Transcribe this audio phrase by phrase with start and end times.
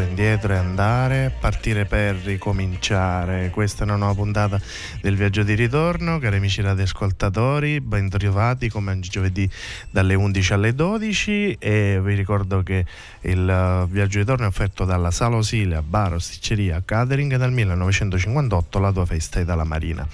[0.00, 3.50] indietro e andare, partire per ricominciare.
[3.50, 4.60] Questa è una nuova puntata
[5.00, 9.48] del viaggio di ritorno, cari amici radioascoltatori, ben trovati come ogni giovedì
[9.90, 12.84] dalle 11 alle 12 e vi ricordo che
[13.22, 18.78] il uh, viaggio di ritorno è offerto dalla Sala Osilia, Bar, Osticceria, Catering dal 1958,
[18.78, 20.06] la tua festa è dalla Marina.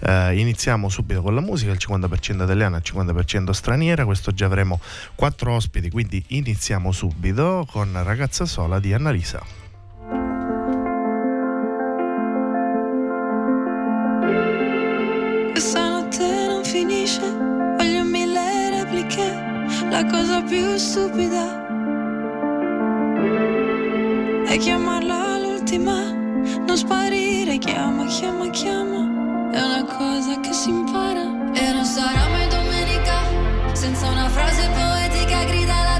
[0.00, 4.80] Uh, iniziamo subito con la musica, il 50% italiana, il 50% straniera, questo già avremo
[5.14, 9.23] quattro ospiti, quindi iniziamo subito con Ragazza sola di Annalisa.
[15.52, 17.22] Questa notte non finisce,
[17.78, 19.24] voglio mille repliche,
[19.88, 21.62] la cosa più stupida
[24.46, 31.22] è chiamarla l'ultima, non sparire, chiama, chiama, chiama, è una cosa che si impara.
[31.54, 35.93] E non sarà mai domenica senza una frase poetica gridala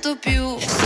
[0.00, 0.77] tutta Annalisa,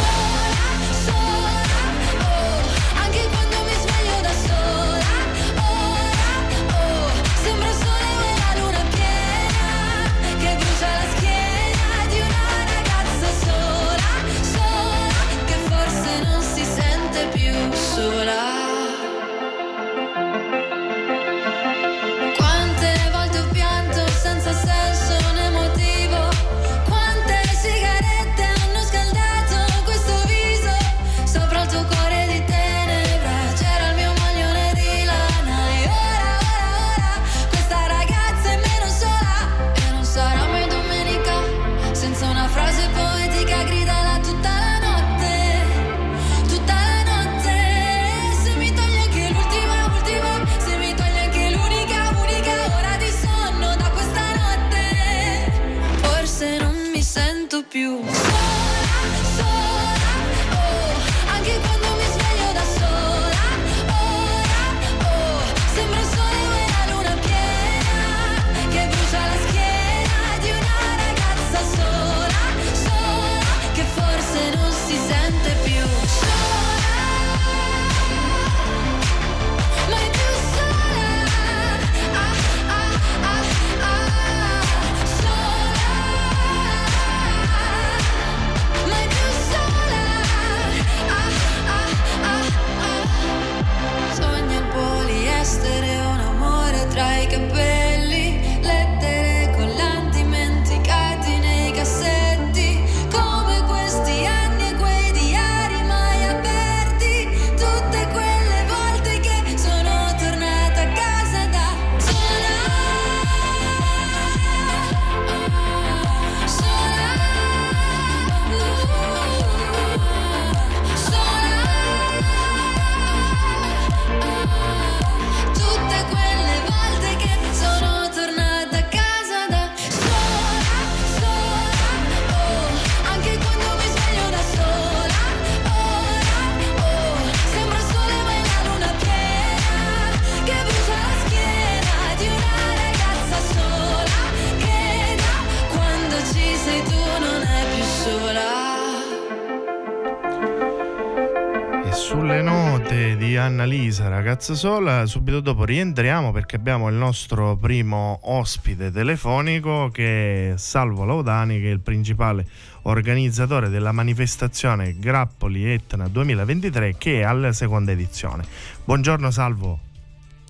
[154.14, 155.06] ragazza sola.
[155.06, 161.68] Subito dopo rientriamo perché abbiamo il nostro primo ospite telefonico che è Salvo Laudani, che
[161.68, 162.46] è il principale
[162.82, 168.44] organizzatore della manifestazione Grappoli Etna 2023 che è alla seconda edizione.
[168.84, 169.78] Buongiorno Salvo.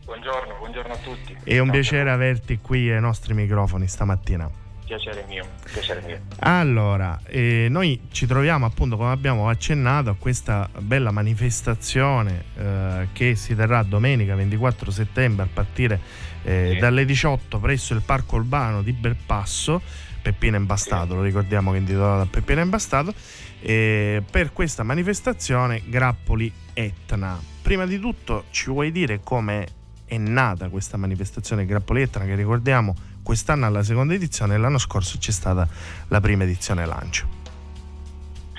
[0.05, 1.37] Buongiorno, buongiorno a tutti.
[1.43, 4.62] È un piacere averti qui ai nostri microfoni stamattina
[4.93, 6.21] piacere mio, piacere mio.
[6.41, 13.35] Allora, eh, noi ci troviamo appunto, come abbiamo accennato, a questa bella manifestazione eh, che
[13.35, 16.01] si terrà domenica 24 settembre a partire
[16.43, 16.79] eh, sì.
[16.79, 19.81] dalle 18 presso il Parco Urbano di Belpasso,
[20.21, 21.15] Peppino Imbastato, sì.
[21.15, 23.15] lo ricordiamo che è intitolato Peppino Imbastato,
[23.63, 27.41] per questa manifestazione Grappoli Etna.
[27.63, 32.95] Prima di tutto ci vuoi dire come è nata questa manifestazione Grappoli Etna che ricordiamo
[33.23, 35.67] quest'anno alla seconda edizione e l'anno scorso c'è stata
[36.09, 37.41] la prima edizione lancio.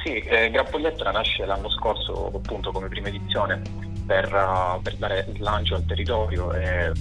[0.04, 3.62] Sì, eh, Grappogliettra nasce l'anno scorso appunto come prima edizione
[4.06, 6.92] per, uh, per dare slancio al territorio e,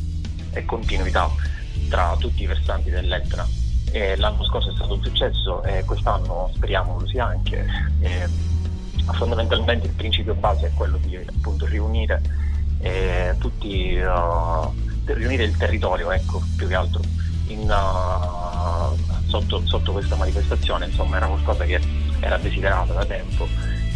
[0.52, 1.28] e, continuità
[1.88, 3.46] tra tutti i versanti dell'Etna.
[3.90, 7.66] E l'anno scorso è stato un successo e quest'anno speriamo lo sia anche.
[8.00, 8.28] E,
[9.14, 12.22] fondamentalmente il principio base è quello di appunto riunire
[12.82, 14.72] eh, tutti, uh,
[15.06, 17.00] riunire il territorio, ecco, più che altro,
[17.52, 21.80] in, uh, sotto, sotto, questa manifestazione, insomma era qualcosa che
[22.20, 23.46] era desiderato da tempo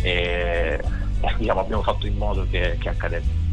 [0.03, 0.81] e,
[1.21, 3.45] e diciamo, abbiamo fatto in modo che, che accadesse.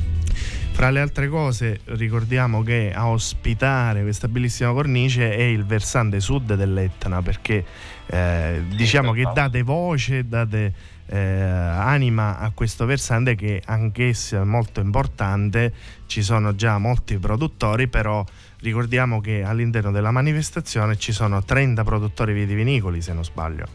[0.73, 6.55] Fra le altre cose ricordiamo che a ospitare questa bellissima cornice è il versante sud
[6.55, 7.63] dell'Etna perché
[8.07, 10.73] eh, diciamo che date voce, date
[11.05, 15.71] eh, anima a questo versante che anch'esso è molto importante,
[16.07, 18.25] ci sono già molti produttori però
[18.63, 23.65] ricordiamo che all'interno della manifestazione ci sono 30 produttori vitivinicoli se non sbaglio.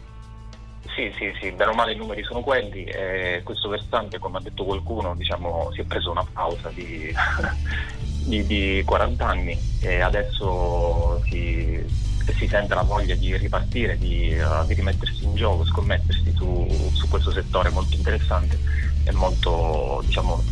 [0.95, 2.83] Sì, sì, sì, bene o male i numeri sono quelli.
[2.83, 7.13] Eh, questo versante, come ha detto qualcuno, diciamo, si è preso una pausa di,
[8.25, 11.81] di, di 40 anni e adesso si,
[12.35, 17.07] si, sente la voglia di ripartire, di, uh, di rimettersi in gioco, scommettersi su, su,
[17.07, 18.59] questo settore molto interessante
[19.03, 20.43] e molto, diciamo,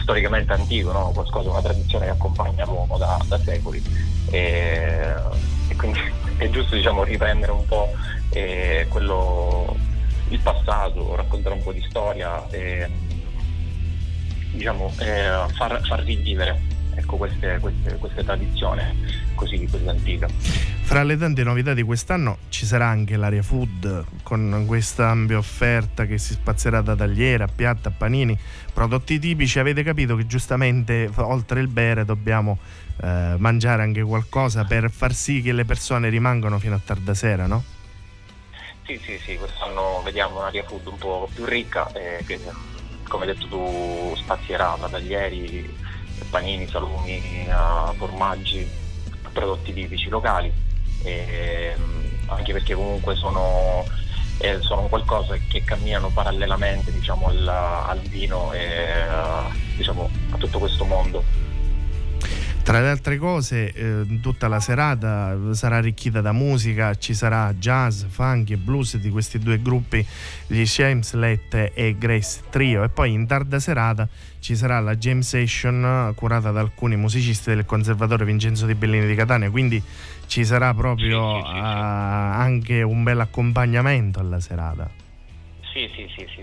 [0.00, 1.10] storicamente antico, no?
[1.12, 3.82] qualcosa, una tradizione che accompagna l'uomo da, da secoli.
[4.30, 5.14] E,
[5.68, 6.00] e, quindi
[6.36, 7.90] è giusto diciamo, riprendere un po'
[8.30, 9.76] eh, quello
[10.28, 12.88] il passato, raccontare un po' di storia e
[14.52, 16.60] diciamo, eh, far, far, rivivere
[16.96, 18.82] ecco, queste, queste, queste tradizioni
[19.34, 20.26] così, così antiche.
[20.82, 26.06] Fra le tante novità di quest'anno ci sarà anche l'area food con questa ampia offerta
[26.06, 28.38] che si spazierà da tagliera, piatta, panini,
[28.72, 29.58] prodotti tipici.
[29.58, 32.58] Avete capito che giustamente oltre il bere dobbiamo
[33.02, 37.46] eh, mangiare anche qualcosa per far sì che le persone rimangano fino a tarda sera,
[37.46, 37.64] no?
[38.86, 42.38] Sì, sì, sì, quest'anno vediamo un'area food un po' più ricca eh, che
[43.08, 45.76] come hai detto tu spazierà da taglieri,
[46.30, 47.46] panini, salumi,
[47.96, 48.68] formaggi,
[49.32, 50.52] prodotti tipici locali,
[51.02, 51.74] e,
[52.26, 53.84] anche perché comunque sono,
[54.38, 59.04] eh, sono, qualcosa che camminano parallelamente diciamo, al, al, vino e
[59.76, 61.22] diciamo, a tutto questo mondo
[62.64, 68.04] tra le altre cose, eh, tutta la serata sarà arricchita da musica, ci sarà jazz,
[68.04, 70.04] funk e blues di questi due gruppi,
[70.46, 74.08] gli James Lett e Grace Trio, e poi in tarda serata
[74.40, 79.14] ci sarà la jam session curata da alcuni musicisti del Conservatorio Vincenzo di Bellini di
[79.14, 79.82] Catania, quindi
[80.26, 84.88] ci sarà proprio sì, sì, sì, uh, anche un bel accompagnamento alla serata.
[85.70, 86.42] Sì, sì, sì, sì,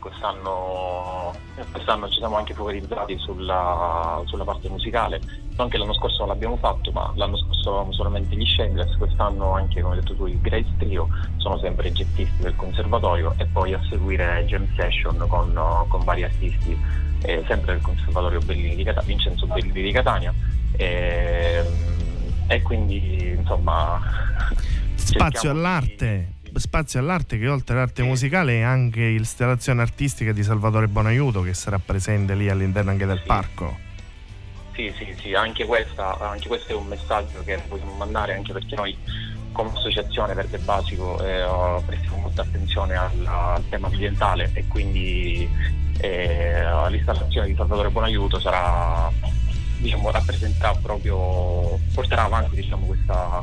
[0.00, 1.32] Quest'anno,
[1.70, 5.20] quest'anno, ci siamo anche focalizzati sulla, sulla parte musicale
[5.60, 9.52] non che l'anno scorso non l'abbiamo fatto, ma l'anno scorso avevamo solamente gli Shameless, quest'anno
[9.52, 13.74] anche, come hai detto tu, i Grace Trio, sono sempre gettisti del conservatorio e poi
[13.74, 15.52] a seguire jam session con,
[15.88, 16.78] con vari artisti,
[17.22, 20.32] eh, sempre del conservatorio Bellini di Catania, Vincenzo Bellini di Catania.
[20.76, 21.64] E,
[22.46, 24.00] e quindi, insomma...
[24.94, 26.34] Spazio all'arte.
[26.39, 31.54] Di spazio all'arte che oltre all'arte musicale è anche l'installazione artistica di Salvatore Bonaiuto che
[31.54, 33.26] sarà presente lì all'interno anche del sì.
[33.26, 33.78] parco.
[34.72, 38.74] Sì, sì, sì, anche, questa, anche questo è un messaggio che vogliamo mandare anche perché
[38.76, 38.96] noi
[39.52, 45.48] come associazione Verde Basico eh, prestiamo molta attenzione al, al, tema ambientale e quindi
[45.98, 49.10] eh, l'installazione di Salvatore Buonaiuto sarà,
[49.78, 53.42] diciamo, rappresenterà proprio, porterà avanti diciamo, questa,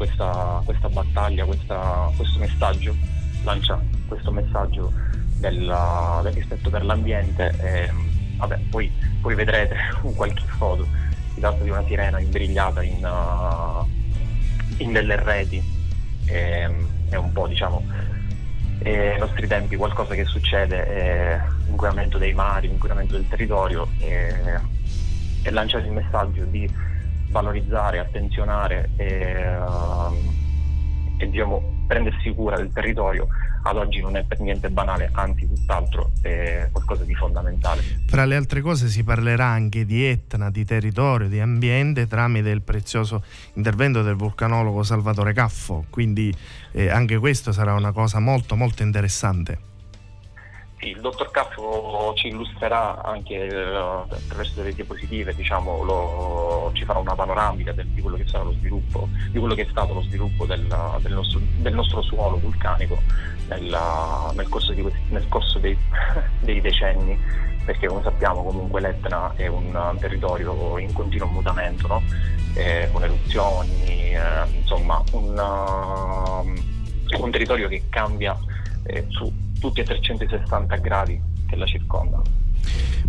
[0.00, 2.96] questa, questa, battaglia, questa, questo messaggio,
[3.42, 3.78] lancia
[4.08, 4.90] questo messaggio
[5.36, 7.54] del, del rispetto per l'ambiente.
[7.60, 7.90] E,
[8.36, 8.90] vabbè, poi,
[9.20, 10.86] poi vedrete un qualche foto,
[11.34, 13.86] si tratta di una sirena imbrigliata in, uh,
[14.78, 15.62] in delle reti,
[16.24, 16.70] e,
[17.10, 18.08] è un po' diciamo
[18.82, 24.34] ai nostri tempi qualcosa che succede è inquinamento dei mari, inquinamento del territorio e,
[25.42, 26.66] e lanciare il messaggio di
[27.30, 30.14] valorizzare, attenzionare e, uh,
[31.18, 33.26] e diciamo, prendersi cura del territorio
[33.62, 37.82] ad oggi non è per niente banale, anzi tutt'altro è qualcosa di fondamentale.
[38.06, 42.62] Fra le altre cose si parlerà anche di Etna, di territorio, di ambiente tramite il
[42.62, 43.22] prezioso
[43.54, 46.34] intervento del vulcanologo Salvatore Caffo, quindi
[46.72, 49.69] eh, anche questo sarà una cosa molto molto interessante.
[50.82, 57.14] Il dottor Caffo ci illustrerà anche uh, attraverso delle diapositive, diciamo, lo, ci farà una
[57.14, 60.46] panoramica del, di quello che sarà lo sviluppo, di quello che è stato lo sviluppo
[60.46, 60.66] del,
[61.00, 62.98] del, nostro, del nostro, suolo vulcanico
[63.48, 65.76] nella, nel corso, di, nel corso dei,
[66.40, 67.18] dei, decenni,
[67.62, 72.02] perché come sappiamo comunque l'Etna è un territorio in continuo mutamento, no?
[72.54, 78.34] eh, con eruzioni, eh, insomma un, uh, un territorio che cambia
[78.84, 82.24] eh, su tutti a 360 gradi che la circondano.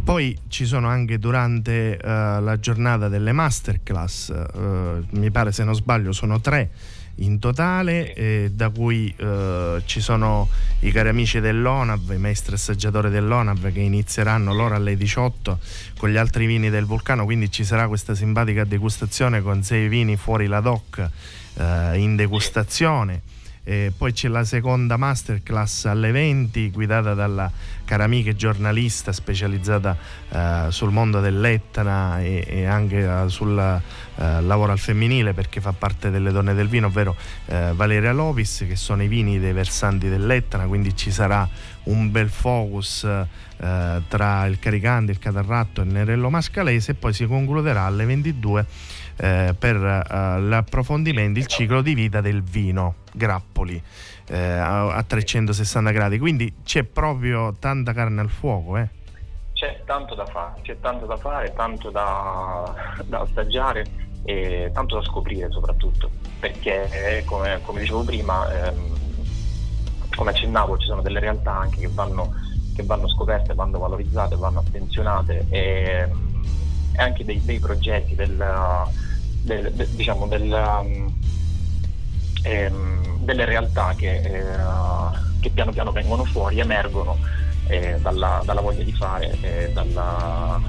[0.03, 5.73] Poi ci sono anche durante uh, la giornata delle masterclass, uh, mi pare se non
[5.73, 6.69] sbaglio sono tre
[7.15, 13.09] in totale, eh, da cui eh, ci sono i cari amici dell'ONAV, i maestri assaggiatori
[13.09, 15.59] dell'ONAV che inizieranno loro alle 18
[15.97, 20.15] con gli altri vini del vulcano, quindi ci sarà questa simpatica degustazione con sei vini
[20.15, 21.09] fuori la DOC
[21.55, 23.21] eh, in degustazione.
[23.63, 27.51] E poi c'è la seconda masterclass alle 20 guidata dalla
[27.85, 29.95] cara amica e giornalista specializzata
[30.29, 35.73] eh, sul mondo dell'Etna e, e anche eh, sul eh, lavoro al femminile perché fa
[35.73, 37.15] parte delle donne del vino, ovvero
[37.45, 41.47] eh, Valeria Lovis che sono i vini dei versanti dell'Etna, quindi ci sarà
[41.83, 47.13] un bel focus eh, tra il Caricante, il Catarratto e il Nerello Mascalese e poi
[47.13, 48.65] si concluderà alle 22
[49.17, 53.81] eh, per eh, l'approfondimento, il ciclo di vita del vino Grappoli
[54.27, 56.19] eh, a, a, 360 gradi.
[56.19, 58.77] Quindi c'è proprio tanta carne al fuoco.
[58.77, 58.87] Eh.
[59.53, 62.73] C'è tanto da fare, c'è tanto da fare, tanto da,
[63.05, 63.85] da assaggiare
[64.23, 68.91] e tanto da scoprire soprattutto, perché come, come dicevo prima, ehm,
[70.15, 72.33] come accennavo, ci sono delle realtà anche che vanno,
[72.75, 76.09] che vanno scoperte, vanno valorizzate, vanno attenzionate e,
[76.93, 78.43] e anche dei, dei progetti del,
[79.43, 81.13] del, de, diciamo del, um,
[82.43, 84.57] ehm, delle realtà che, eh,
[85.39, 87.17] che, piano piano vengono fuori, emergono
[87.67, 90.59] eh, dalla, dalla, voglia di fare, eh, dalla,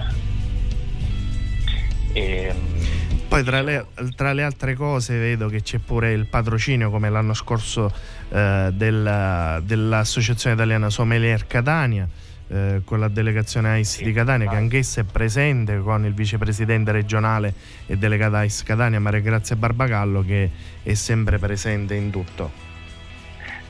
[2.12, 3.00] ehm,
[3.32, 7.32] poi tra le, tra le, altre cose vedo che c'è pure il patrocinio come l'anno
[7.32, 7.90] scorso
[8.28, 12.06] eh, della, dell'Associazione Italiana Sommelier Catania
[12.52, 17.54] eh, con la delegazione AIS di Catania che anch'essa è presente con il vicepresidente regionale
[17.86, 20.50] e delegata AIS Catania Maria Grazia Barbagallo che
[20.82, 22.70] è sempre presente in tutto.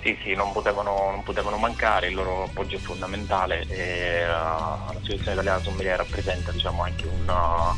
[0.03, 5.33] Sì, sì, non potevano, non potevano mancare, il loro appoggio è fondamentale e uh, l'Associazione
[5.35, 7.73] Italiana Sommelier rappresenta diciamo, anche una,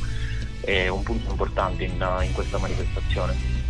[0.63, 3.64] eh, un punto importante in, in questa manifestazione.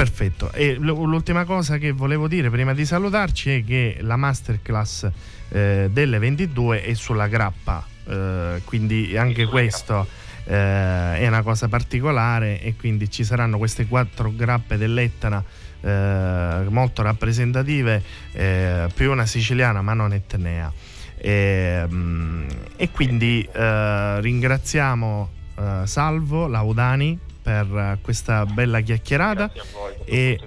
[0.00, 5.06] Perfetto, e l'ultima cosa che volevo dire prima di salutarci è che la masterclass
[5.50, 10.06] eh, delle 22 è sulla grappa, eh, quindi anche questo
[10.44, 15.44] eh, è una cosa particolare e quindi ci saranno queste quattro grappe dell'Etna
[15.82, 18.02] eh, molto rappresentative,
[18.32, 20.72] eh, più una siciliana ma non etnea.
[21.18, 25.28] E, mm, e quindi eh, ringraziamo
[25.84, 29.50] Salvo Laudani per questa bella chiacchierata
[30.04, 30.38] e,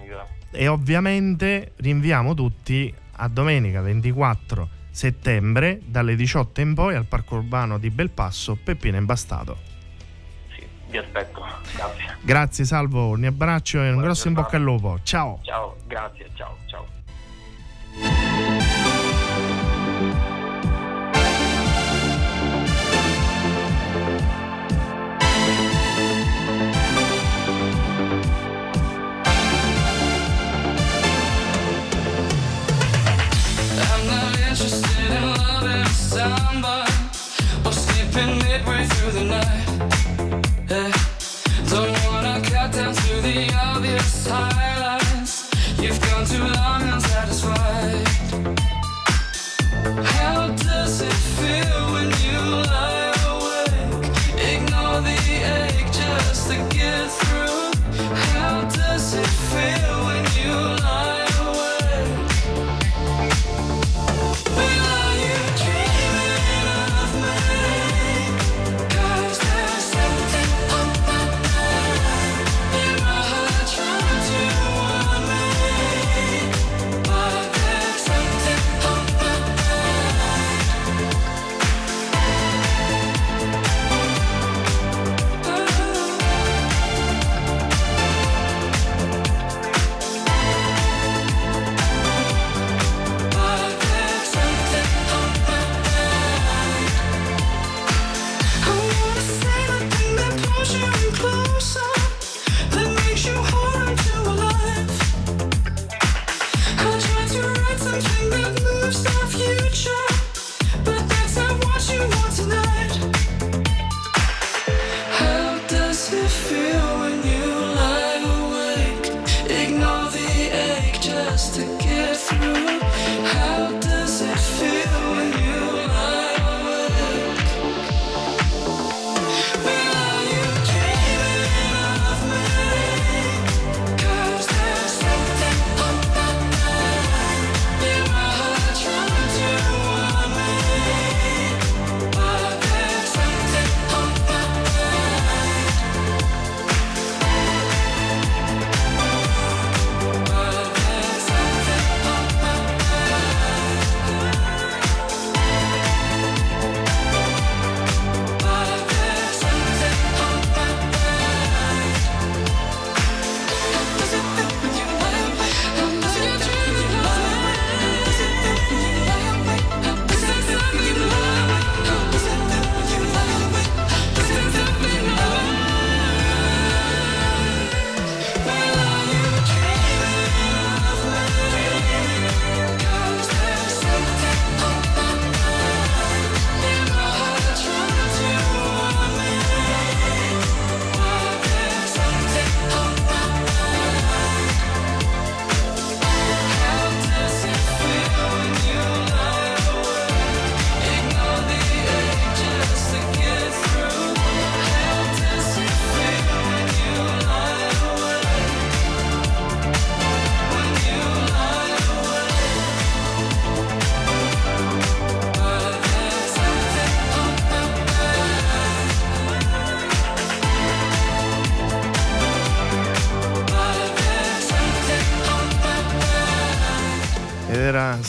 [0.52, 7.78] e ovviamente rinviamo tutti a domenica 24 settembre dalle 18 in poi al Parco Urbano
[7.80, 9.58] di Belpasso, Peppino Imbastato.
[10.56, 11.44] Sì, vi aspetto,
[11.76, 12.18] grazie.
[12.22, 14.40] Grazie Salvo, un abbraccio e un Buona grosso giornata.
[14.40, 15.00] in bocca al lupo.
[15.04, 15.40] Ciao.
[15.42, 16.86] Ciao, grazie, ciao, ciao.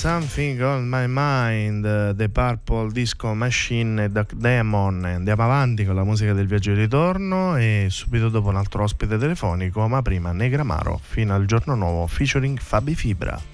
[0.04, 5.02] Something on My Mind, The Purple Disco Machine e Demon.
[5.02, 9.16] Andiamo avanti con la musica del viaggio di ritorno e subito dopo un altro ospite
[9.16, 13.53] telefonico, ma prima Negramaro fino al giorno nuovo featuring Fabi Fibra.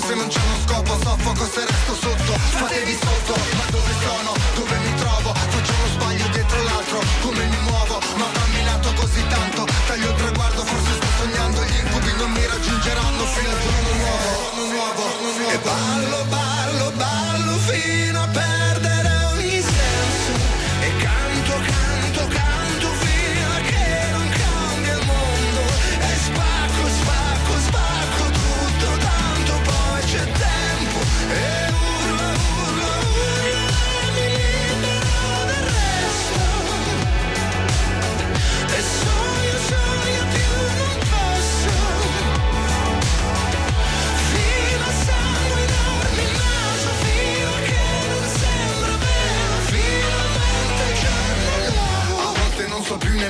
[0.00, 2.32] Se non c'è uno scopo Soffoco se resto sotto.
[2.32, 3.71] Fatevi sotto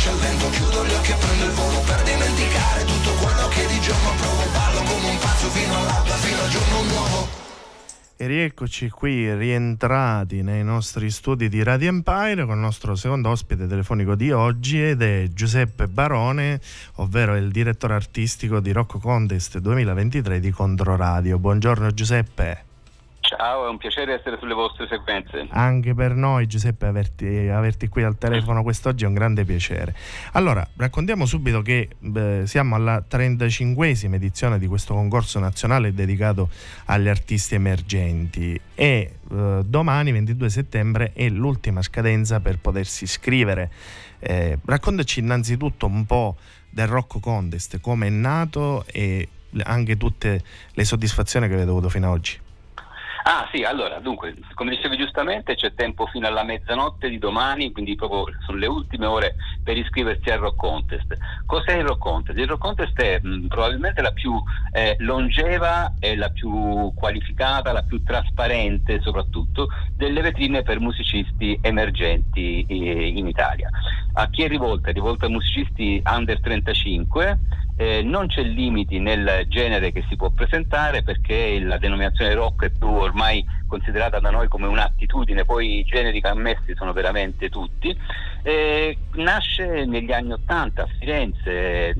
[0.00, 2.84] Apro le mie braccia al vento, chiudo gli occhi e prendo il volo Per dimenticare
[2.84, 6.82] tutto quello che di giorno provo Ballo come un pazzo fino all'alba, fino al giorno
[6.84, 7.28] nuovo
[8.16, 13.66] E rieccoci qui rientrati nei nostri studi di Radio Empire con il nostro secondo ospite
[13.66, 16.60] telefonico di oggi ed è Giuseppe Barone,
[16.96, 21.38] ovvero il direttore artistico di Rocco Contest 2023 di Controradio.
[21.38, 22.69] Buongiorno Giuseppe.
[23.36, 25.46] Ciao, è un piacere essere sulle vostre sequenze.
[25.50, 29.94] Anche per noi Giuseppe averti, averti qui al telefono quest'oggi è un grande piacere.
[30.32, 36.48] Allora, raccontiamo subito che beh, siamo alla 35esima edizione di questo concorso nazionale dedicato
[36.86, 43.70] agli artisti emergenti e eh, domani 22 settembre è l'ultima scadenza per potersi iscrivere.
[44.18, 46.36] Eh, raccontaci innanzitutto un po'
[46.68, 49.28] del Rocco Contest, come è nato e
[49.62, 52.48] anche tutte le soddisfazioni che avete avuto fino ad oggi.
[53.22, 57.94] Ah sì, allora, dunque, come dicevi giustamente, c'è tempo fino alla mezzanotte di domani, quindi
[57.94, 61.16] proprio sono le ultime ore per iscriversi al Rock Contest.
[61.44, 62.38] Cos'è il Rock Contest?
[62.38, 67.82] Il Rock Contest è mh, probabilmente la più eh, longeva e la più qualificata, la
[67.82, 73.68] più trasparente soprattutto delle vetrine per musicisti emergenti eh, in Italia.
[74.14, 74.90] A chi è rivolta?
[74.90, 77.38] È rivolta a musicisti under 35
[77.80, 82.70] eh, non c'è limiti nel genere che si può presentare perché la denominazione rock è
[82.70, 87.98] più ormai considerata da noi come un'attitudine, poi i generi ammessi sono veramente tutti.
[88.42, 91.94] Eh, nasce negli anni Ottanta a Firenze.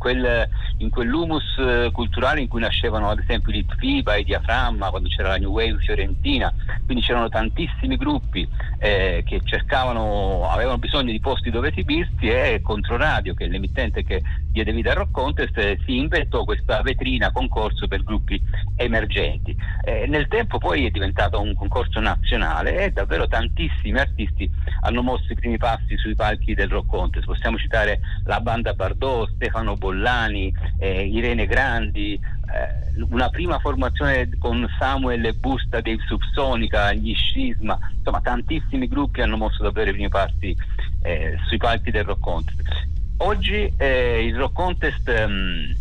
[0.00, 5.10] Quel, in quell'humus eh, culturale in cui nascevano ad esempio i FIBA, i Diaframma, quando
[5.10, 6.50] c'era la New Wave fiorentina,
[6.86, 13.34] quindi c'erano tantissimi gruppi eh, che cercavano, avevano bisogno di posti dove esibirsi e Controradio,
[13.34, 18.02] che è l'emittente che diede vita al Rock Contest, si inventò questa vetrina concorso per
[18.02, 18.40] gruppi
[18.76, 19.54] emergenti.
[19.84, 25.30] Eh, nel tempo poi è diventato un concorso nazionale e davvero tantissimi artisti hanno mosso
[25.30, 27.26] i primi passi sui palchi del Rock Contest.
[27.26, 34.66] Possiamo citare la banda Bardot, Stefano Bollani, eh, Irene Grandi, eh, una prima formazione con
[34.78, 40.56] Samuel Busta dei Subsonica, gli Scisma, insomma tantissimi gruppi hanno mosso davvero i primi passi
[41.02, 42.88] eh, sui palchi del Rock Contest.
[43.18, 45.76] Oggi eh, il Rock Contest um,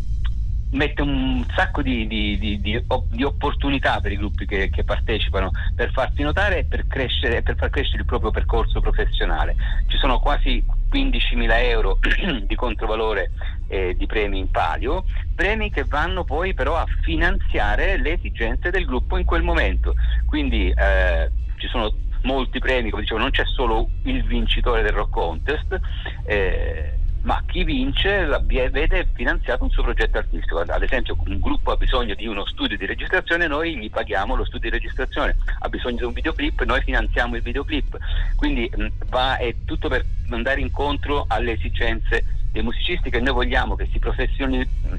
[0.72, 5.92] mette un sacco di, di, di, di, opportunità per i gruppi che, che, partecipano per
[5.92, 9.56] farsi notare e per, crescere, per far crescere il proprio percorso professionale.
[9.88, 12.00] Ci sono quasi 15.000 euro
[12.46, 13.32] di controvalore
[13.68, 18.86] eh, di premi in palio, premi che vanno poi però a finanziare le esigenze del
[18.86, 19.94] gruppo in quel momento.
[20.26, 25.12] Quindi eh, ci sono molti premi, come dicevo, non c'è solo il vincitore del rock
[25.12, 25.80] contest.
[26.26, 30.60] Eh, ma chi vince vede finanziato un suo progetto artistico.
[30.60, 34.46] Ad esempio un gruppo ha bisogno di uno studio di registrazione, noi gli paghiamo lo
[34.46, 37.98] studio di registrazione, ha bisogno di un videoclip, noi finanziamo il videoclip.
[38.36, 38.72] Quindi
[39.10, 44.00] va, è tutto per andare incontro alle esigenze dei musicisti che noi vogliamo che si,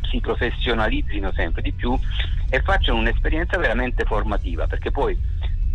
[0.09, 1.99] si professionalizzino sempre di più
[2.49, 5.19] e facciano un'esperienza veramente formativa, perché poi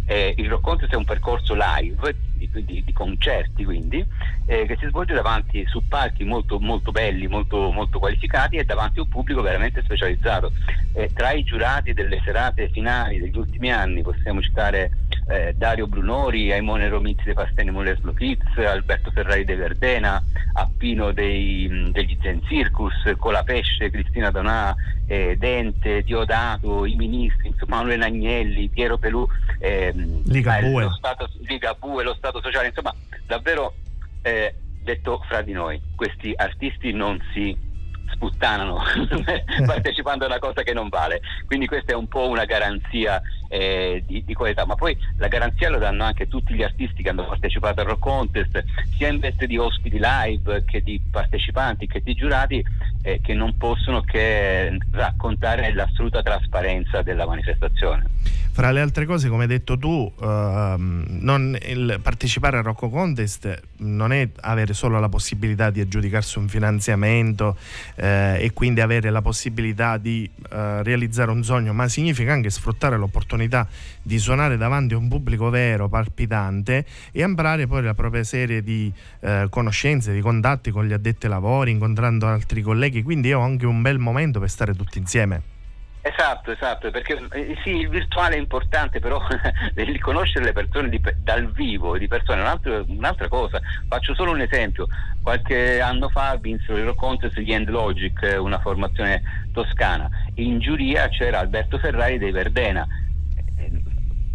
[0.06, 4.06] eh, il Rock è un percorso live di, di, di concerti quindi
[4.46, 9.00] eh, che si svolge davanti su palchi molto, molto belli, molto, molto, qualificati e davanti
[9.00, 10.52] a un pubblico veramente specializzato.
[10.94, 14.92] Eh, tra i giurati delle serate finali degli ultimi anni possiamo citare
[15.28, 21.90] eh, Dario Brunori, Aimone Romizzi dei Pasteni Muller Kids, Alberto Ferrari de Verdena, Appino dei,
[21.92, 24.76] degli Zen Circus, Colapesce, Cristina Donà,
[25.08, 29.28] eh, Dente, Diodato, i ministri, Manuel Agnelli, Piero Pelù,
[29.60, 30.84] ehm, Ligabue.
[30.84, 32.94] Lo stato, Ligabue, lo Stato sociale, insomma
[33.26, 33.74] davvero
[34.22, 37.74] eh, detto fra di noi, questi artisti non si
[38.14, 38.82] sputtanano
[39.66, 41.22] partecipando a una cosa che non vale.
[41.46, 45.70] Quindi questa è un po' una garanzia eh, di, di, qualità, ma poi la garanzia
[45.70, 48.64] lo danno anche tutti gli artisti che hanno partecipato al Rock Contest,
[48.98, 52.64] sia in veste di ospiti live che di partecipanti che di giurati,
[53.02, 58.08] eh, che non possono che raccontare l'assoluta trasparenza della manifestazione.
[58.56, 64.14] Fra le altre cose, come hai detto tu, uh, il, partecipare al Rocco Contest non
[64.14, 67.58] è avere solo la possibilità di aggiudicarsi un finanziamento
[67.96, 72.96] eh, e quindi avere la possibilità di uh, realizzare un sogno, ma significa anche sfruttare
[72.96, 73.35] l'opportunità
[74.02, 78.92] di suonare davanti a un pubblico vero, palpitante e ampliare poi la propria serie di
[79.22, 83.04] uh, conoscenze, di contatti con gli addetti ai lavori, incontrando altri colleghi.
[83.04, 85.54] Quindi è anche un bel momento per stare tutti insieme.
[86.08, 89.20] Esatto, esatto, perché eh, sì, il virtuale è importante, però
[90.02, 93.60] conoscere le persone di, dal vivo, di persone, è un un'altra cosa.
[93.88, 94.88] Faccio solo un esempio.
[95.24, 100.08] Qualche anno fa vinsero il Contest gli End Logic, una formazione toscana.
[100.36, 102.88] In giuria c'era Alberto Ferrari dei Verdena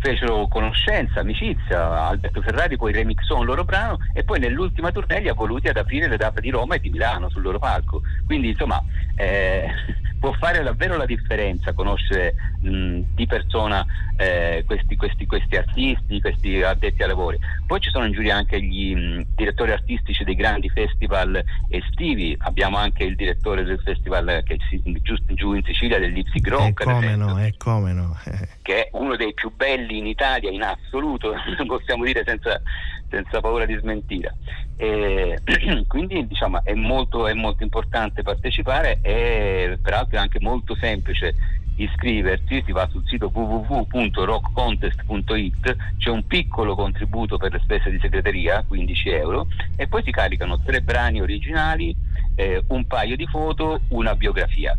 [0.00, 5.28] fecero conoscenza, amicizia, Alberto Ferrari poi remixò un loro brano e poi nell'ultima tournée li
[5.28, 8.00] ha voluti ad aprire le date di Roma e di Milano sul loro palco.
[8.26, 8.82] Quindi insomma
[9.16, 9.68] eh,
[10.18, 13.84] può fare davvero la differenza conoscere mh, di persona
[14.16, 17.38] eh, questi, questi, questi, artisti, questi addetti ai lavori.
[17.66, 22.76] Poi ci sono in giuria anche gli mh, direttori artistici dei grandi festival estivi, abbiamo
[22.76, 27.16] anche il direttore del festival che si, giusto giù in Sicilia dell'Ipsy Rock, e come
[27.16, 28.16] no, e come no.
[28.62, 31.34] che è uno dei più belli in Italia in assoluto,
[31.66, 32.60] possiamo dire senza,
[33.08, 34.34] senza paura di smentita.
[34.76, 35.38] E,
[35.86, 42.62] quindi diciamo, è, molto, è molto importante partecipare e peraltro è anche molto semplice iscriversi,
[42.64, 49.08] si va sul sito www.rockcontest.it, c'è un piccolo contributo per le spese di segreteria, 15
[49.10, 51.96] euro, e poi si caricano tre brani originali,
[52.34, 54.76] eh, un paio di foto, una biografia.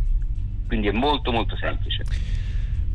[0.67, 2.03] Quindi è molto molto semplice.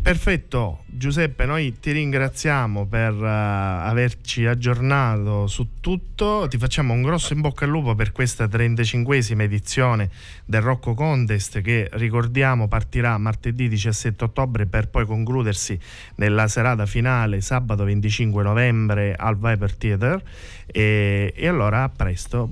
[0.06, 7.32] Perfetto, Giuseppe, noi ti ringraziamo per uh, averci aggiornato su tutto, ti facciamo un grosso
[7.32, 10.08] in bocca al lupo per questa 35esima edizione
[10.44, 15.76] del Rocco Contest che ricordiamo partirà martedì 17 ottobre per poi concludersi
[16.14, 20.22] nella serata finale sabato 25 novembre al Viper Theater.
[20.66, 22.48] E, e allora a presto.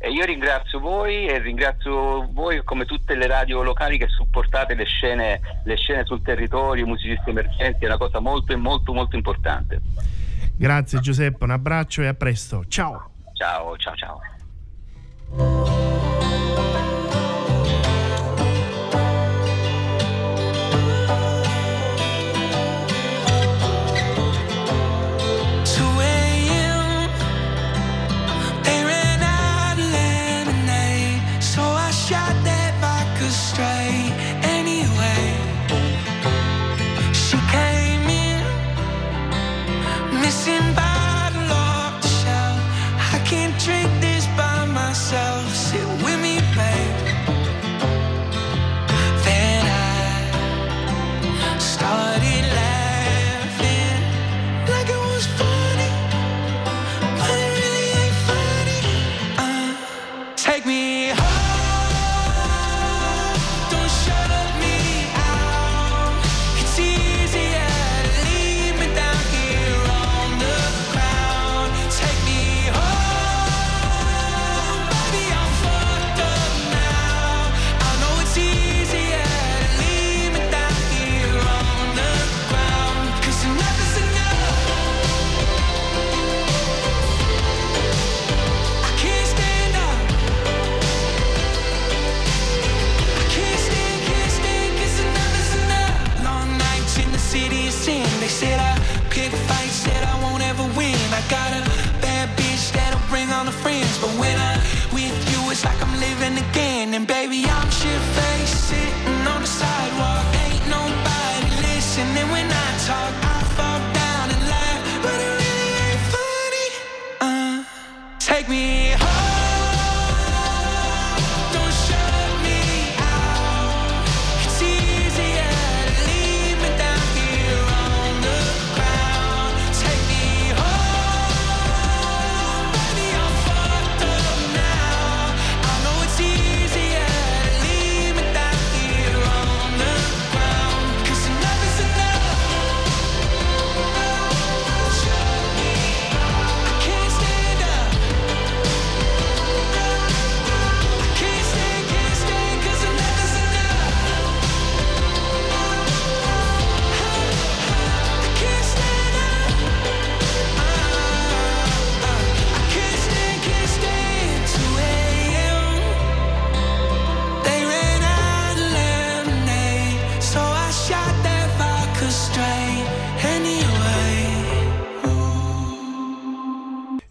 [0.00, 4.84] E io ringrazio voi e ringrazio voi come tutte le radio locali che supportate le
[4.84, 9.80] scene, le scene sul territorio, i musicisti emergenti, è una cosa molto molto molto importante.
[10.56, 12.64] Grazie Giuseppe, un abbraccio e a presto.
[12.68, 13.10] Ciao.
[13.32, 14.20] Ciao, ciao, ciao.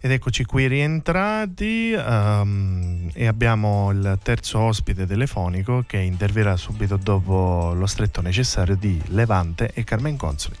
[0.08, 7.74] Ed eccoci qui rientrati um, e abbiamo il terzo ospite telefonico che interverrà subito dopo
[7.74, 10.56] lo stretto necessario di Levante e Carmen Consoli.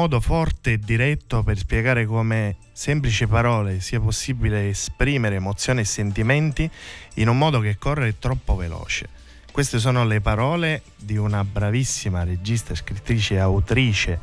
[0.00, 6.70] Modo forte e diretto per spiegare come semplici parole sia possibile esprimere emozioni e sentimenti
[7.16, 9.10] in un modo che corre troppo veloce.
[9.52, 14.18] Queste sono le parole di una bravissima regista, scrittrice e autrice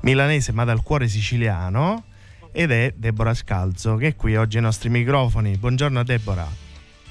[0.00, 2.04] milanese ma dal cuore siciliano
[2.50, 5.58] ed è Deborah Scalzo che è qui oggi ai nostri microfoni.
[5.58, 6.48] Buongiorno Deborah.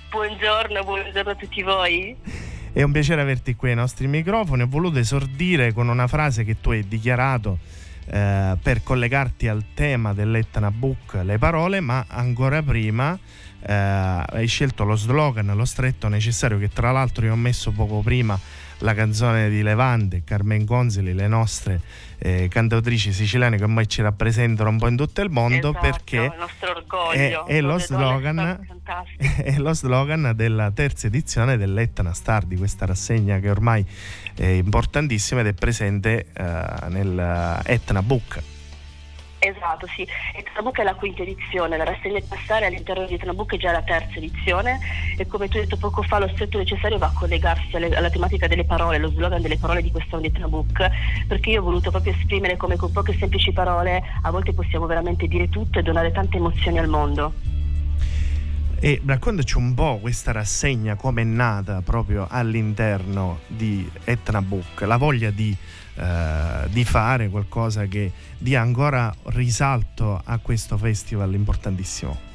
[0.10, 2.18] Buongiorno, buongiorno a tutti voi.
[2.74, 4.64] È un piacere averti qui ai nostri microfoni.
[4.64, 7.60] Ho voluto esordire con una frase che tu hai dichiarato
[8.10, 13.18] eh, per collegarti al tema dell'Etna Book, le parole, ma ancora prima
[13.60, 18.00] eh, hai scelto lo slogan, lo stretto necessario, che tra l'altro io ho messo poco
[18.00, 18.40] prima
[18.80, 21.82] la canzone di Levante, Carmen Gonzili, le nostre
[22.20, 26.18] eh, cantautrici siciliane che ormai ci rappresentano un po' in tutto il mondo Esatto, perché
[26.18, 27.46] il nostro orgoglio.
[27.46, 28.68] è, è lo slogan,
[29.18, 33.86] è lo slogan della terza edizione dell'Etna Star, di questa rassegna che ormai
[34.36, 38.42] è importantissima ed è presente eh, nel Etna Book.
[39.40, 40.02] Esatto, sì.
[40.36, 43.84] E Trabuc è la quinta edizione, la rassegna passare all'interno di Trabuc è già la
[43.84, 44.80] terza edizione
[45.16, 48.10] e come tu hai detto poco fa lo stretto necessario va a collegarsi alle- alla
[48.10, 50.90] tematica delle parole, lo slogan delle parole di quest'anno di Trabuc,
[51.28, 55.28] perché io ho voluto proprio esprimere come con poche semplici parole a volte possiamo veramente
[55.28, 57.34] dire tutto e donare tante emozioni al mondo.
[58.80, 64.44] E raccontaci un po' questa rassegna, come è nata proprio all'interno di Etna
[64.80, 65.56] la voglia di,
[65.98, 72.27] eh, di fare qualcosa che dia ancora risalto a questo festival importantissimo.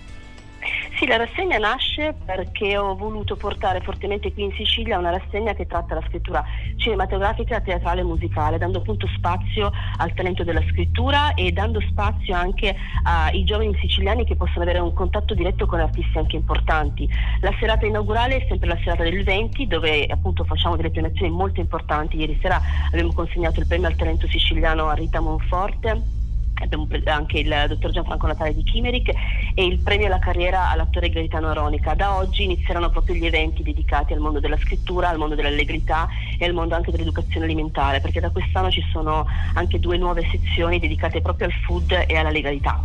[1.03, 5.67] Sì, la rassegna nasce perché ho voluto portare fortemente qui in Sicilia una rassegna che
[5.67, 6.45] tratta la scrittura
[6.77, 12.77] cinematografica, teatrale e musicale, dando appunto spazio al talento della scrittura e dando spazio anche
[13.03, 17.09] ai giovani siciliani che possono avere un contatto diretto con artisti anche importanti.
[17.41, 21.59] La serata inaugurale è sempre la serata del 20 dove appunto facciamo delle premiazioni molto
[21.59, 22.17] importanti.
[22.17, 26.21] Ieri sera abbiamo consegnato il premio al talento siciliano a Rita Monforte
[26.65, 29.13] abbiamo pre- anche il dottor Gianfranco Natale di Chimeric
[29.55, 31.95] e il premio alla carriera all'attore Gaetano Aronica.
[31.95, 36.09] Da oggi inizieranno proprio gli eventi dedicati al mondo della scrittura, al mondo dell'allegrità
[36.39, 40.79] e al mondo anche dell'educazione alimentare, perché da quest'anno ci sono anche due nuove sezioni
[40.79, 42.83] dedicate proprio al food e alla legalità.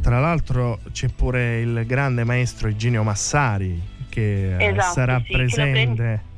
[0.00, 6.30] Tra l'altro c'è pure il grande maestro Eugenio Massari che eh, Esatto, sarà sì, presente.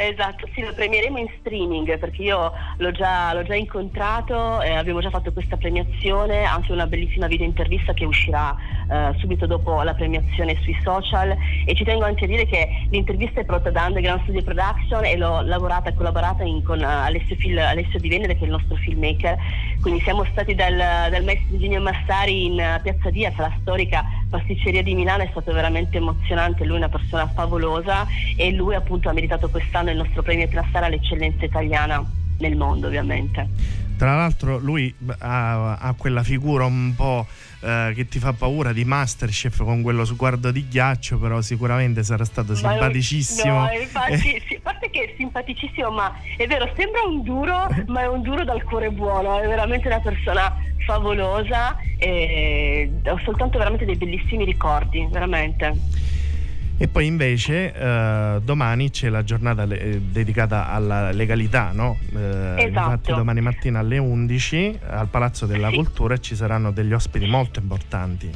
[0.00, 5.00] Esatto, sì, lo premieremo in streaming perché io l'ho già, l'ho già incontrato, eh, abbiamo
[5.00, 8.54] già fatto questa premiazione, anche una bellissima video intervista che uscirà
[8.88, 11.36] eh, subito dopo la premiazione sui social.
[11.66, 15.16] E ci tengo anche a dire che l'intervista è prodotta da Underground Studio Production e
[15.16, 18.52] l'ho lavorata e collaborata in- con eh, Alessio, Fil- Alessio Di Venere che è il
[18.52, 19.36] nostro filmmaker,
[19.80, 24.82] quindi siamo stati dal, dal maestro Eugenio Massari in eh, Piazza Diaz, la storica pasticceria
[24.82, 28.06] di Milano, è stato veramente emozionante, lui è una persona favolosa
[28.36, 32.04] e lui appunto ha meritato quest'anno il nostro premio Trastara all'eccellenza italiana
[32.38, 33.48] nel mondo ovviamente.
[33.96, 37.26] Tra l'altro lui ha, ha quella figura un po'
[37.60, 42.24] eh, che ti fa paura di Masterchef con quello sguardo di ghiaccio, però sicuramente sarà
[42.24, 43.58] stato Ma simpaticissimo.
[43.58, 48.02] No, infatti, sì, a parte che è simpaticissimo, ma è vero, sembra un duro, ma
[48.02, 50.54] è un duro dal cuore buono, è veramente una persona
[50.86, 55.74] favolosa e ho soltanto veramente dei bellissimi ricordi, veramente.
[56.80, 61.98] E poi invece eh, domani c'è la giornata le- eh, dedicata alla legalità, no?
[62.14, 62.66] Eh, Esatto.
[62.68, 65.74] Infatti domani mattina alle 11 al Palazzo della Sì.
[65.74, 68.30] Cultura ci saranno degli ospiti molto importanti.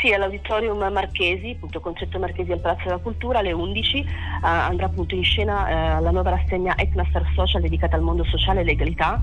[0.00, 4.06] Sì, all'Auditorium Marchesi, appunto Concetto Marchesi al Palazzo della Cultura, alle 11 eh,
[4.42, 8.64] andrà appunto in scena eh, la nuova rassegna Etnastar Social dedicata al mondo sociale e
[8.64, 9.20] legalità.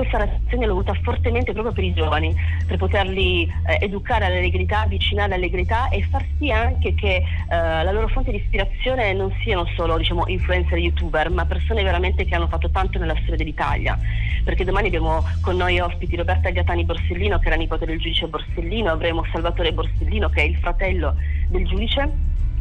[0.00, 2.34] Questa rassegna l'ho voluta fortemente proprio per i giovani,
[2.66, 7.24] per poterli eh, educare alla legalità, avvicinare alla legalità e far sì anche che eh,
[7.50, 12.34] la loro fonte di ispirazione non siano solo diciamo, influencer youtuber, ma persone veramente che
[12.34, 13.98] hanno fatto tanto nella storia dell'Italia.
[14.42, 18.90] Perché domani abbiamo con noi ospiti Roberta Gattani Borsellino, che era nipote del giudice Borsellino,
[18.90, 21.14] avremo Salvatore Borsellino, che è il fratello
[21.48, 22.10] del giudice,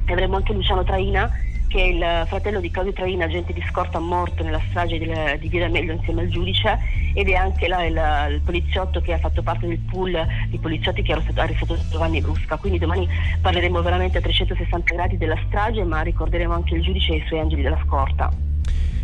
[0.06, 1.32] e avremo anche Luciano Traina,
[1.70, 5.62] che il fratello di Claudio Traina, agente di scorta morto nella strage del- di Via
[5.68, 6.78] D'Amelio insieme al giudice,
[7.14, 10.18] ed è anche la- il, il poliziotto che ha fatto parte del pool
[10.50, 12.58] di poliziotti che ha arrestato, Giovanni Brusca.
[12.58, 13.08] Quindi domani
[13.40, 17.40] parleremo veramente a 360 gradi della strage, ma ricorderemo anche il giudice e i suoi
[17.40, 18.32] angeli della scorta.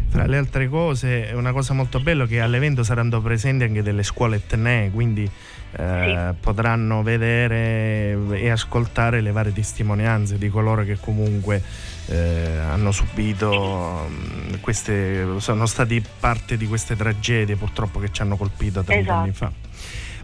[0.07, 4.01] Fra le altre cose, una cosa molto bella è che all'evento saranno presenti anche delle
[4.01, 5.29] scuole etnee, quindi
[5.77, 11.61] eh, potranno vedere e ascoltare le varie testimonianze di coloro che comunque
[12.07, 18.37] eh, hanno subito mh, queste, sono stati parte di queste tragedie purtroppo che ci hanno
[18.37, 19.51] colpito 30 anni fa.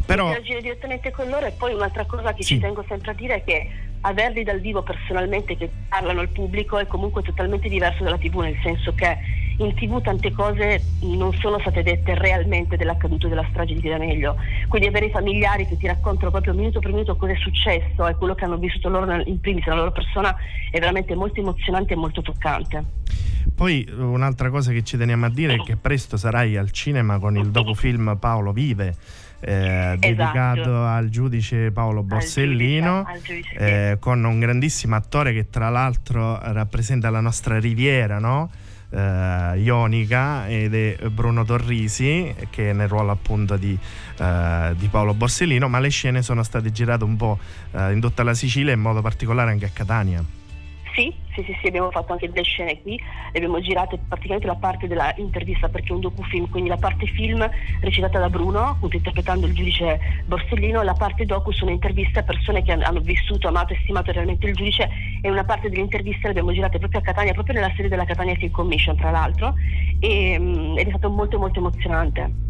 [0.06, 2.56] Però interagire direttamente con loro e poi un'altra cosa che Sì.
[2.56, 3.70] ci tengo sempre a dire è che
[4.02, 8.58] averli dal vivo personalmente che parlano al pubblico è comunque totalmente diverso dalla tv, nel
[8.64, 9.18] senso che
[9.58, 14.36] in tv tante cose non sono state dette realmente dell'accaduto della strage di D'Amelio,
[14.68, 18.16] quindi avere i familiari che ti raccontano proprio minuto per minuto cosa è successo e
[18.16, 20.36] quello che hanno vissuto loro in primis, la loro persona,
[20.72, 22.84] è veramente molto emozionante e molto toccante.
[23.54, 27.38] Poi un'altra cosa che ci teniamo a dire è che presto sarai al cinema con
[27.38, 28.96] il docufilm Paolo Vive.
[29.44, 30.86] Eh, dedicato Esatto.
[30.86, 35.70] al giudice Paolo Borsellino Al giudice, al giudice, eh, con un grandissimo attore che tra
[35.70, 38.52] l'altro rappresenta la nostra riviera no?
[38.94, 43.76] Eh, ionica ed è Bruno Torrisi che è nel ruolo appunto di,
[44.20, 47.40] eh, di Paolo Borsellino ma le scene sono state girate un po'
[47.72, 50.24] eh, in tutta la Sicilia in modo particolare anche a Catania
[50.94, 53.00] Sì, sì, sì, sì, abbiamo fatto anche delle scene qui,
[53.34, 58.20] abbiamo girate praticamente la parte dell'intervista perché è un docufilm, quindi la parte film recitata
[58.20, 62.74] da Bruno, appunto interpretando il giudice Borsellino, la parte docu sono interviste a persone che
[62.74, 64.90] han- hanno vissuto, amato e stimato realmente il giudice
[65.22, 68.06] e una parte delle interviste le abbiamo girate proprio a Catania, proprio nella sede della
[68.06, 69.54] Catania Film Commission tra l'altro
[70.00, 72.50] e, mm, ed è stato molto molto emozionante.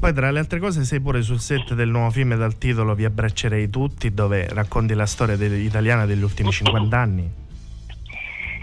[0.00, 3.04] Poi tra le altre cose sei pure sul set del nuovo film dal titolo Vi
[3.04, 7.46] abbraccerei tutti dove racconti la storia italiana degli ultimi 50 anni.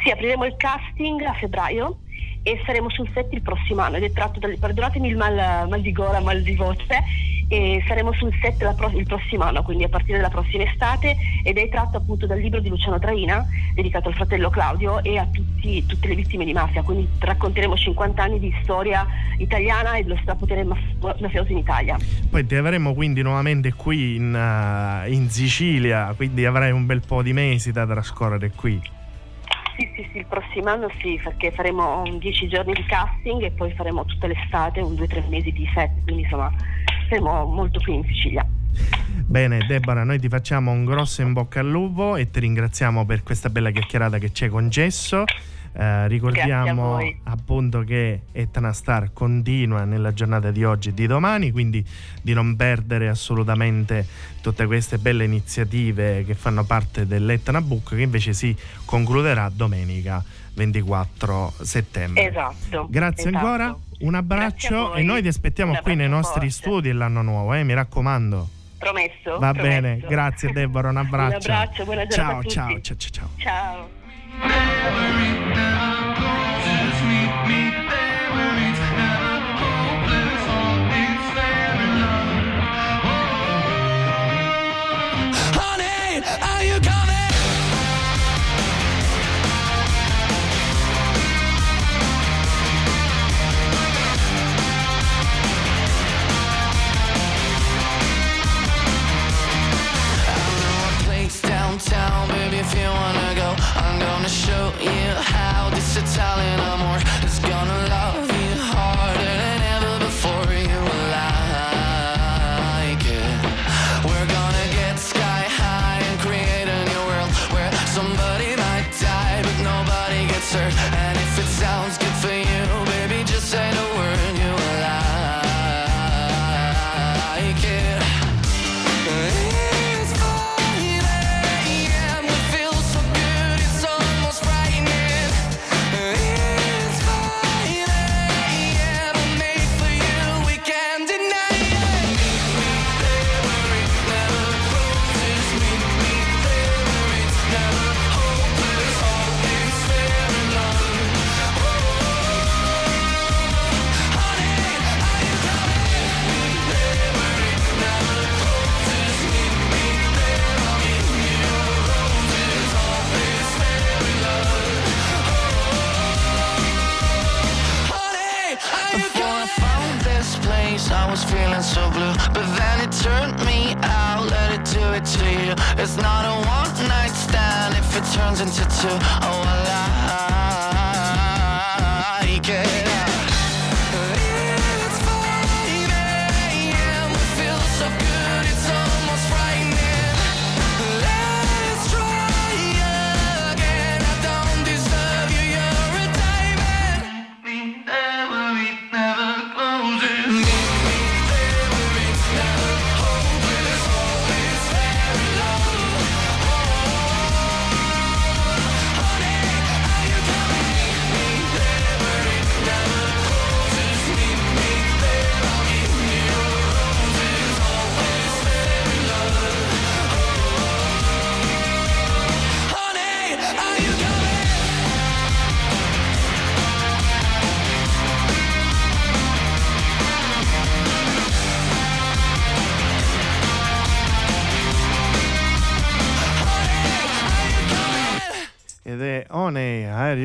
[0.06, 2.02] Sì, apriremo il casting a febbraio
[2.44, 5.82] e saremo sul set il prossimo anno ed è tratto dal, perdonatemi il mal, mal
[5.82, 7.02] di gola, mal di voce,
[7.48, 11.58] e saremo sul set pro- il prossimo anno, quindi a partire dalla prossima estate ed
[11.58, 15.84] è tratto appunto dal libro di Luciano Traina dedicato al fratello Claudio e a tutti-
[15.88, 19.08] tutte le vittime di mafia, quindi racconteremo 50 anni di storia
[19.40, 21.98] italiana e dello strapotere maf- mafioso in Italia.
[22.30, 27.24] Poi ti avremo quindi nuovamente qui in, eh, in Sicilia, quindi avrai un bel po'
[27.24, 28.94] di mesi da trascorrere qui.
[29.78, 33.52] Sì, sì, sì, il prossimo anno sì, perché faremo un 10 giorni di casting e
[33.52, 36.50] poi faremo tutta l'estate, un 2-3 mesi di set, quindi insomma
[37.10, 38.46] saremo molto qui in Sicilia.
[39.28, 43.24] Bene Deborah, noi ti facciamo un grosso in bocca al lupo e ti ringraziamo per
[43.24, 45.24] questa bella chiacchierata che ci hai concesso.
[45.78, 51.86] Eh, ricordiamo appunto che Etna Star continua nella giornata di oggi e di domani, quindi
[52.22, 54.06] di non perdere assolutamente
[54.42, 58.56] tutte queste belle iniziative che fanno parte dell'Etna Book che invece si
[58.86, 60.24] concluderà domenica
[60.54, 62.30] 24 settembre.
[62.30, 62.88] Esatto.
[62.90, 63.46] Grazie esatto.
[63.46, 66.52] ancora, un abbraccio e noi ti aspettiamo Un qui nei nostri forte.
[66.52, 68.48] studi l'anno nuovo, eh, mi raccomando.
[68.78, 69.40] Promesso?
[69.40, 69.82] Va promesso.
[69.82, 71.50] bene, grazie Deborah, un abbraccio.
[71.50, 73.95] Un abbraccio, buona giornata ciao, ciao, ciao, ciao, ciao.
[74.42, 74.76] Ciao.
[74.92, 75.95] Honey,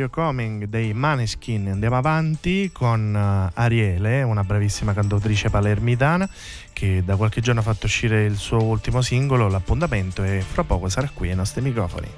[0.00, 1.68] Air, Are You Coming dei Maneskin.
[1.68, 6.28] Andiamo avanti con uh, Ariele, una bravissima cantautrice palermitana
[6.72, 10.88] che da qualche giorno ha fatto uscire il suo ultimo singolo, L'appuntamento, e fra poco
[10.88, 12.08] sarà qui ai nostri microfoni.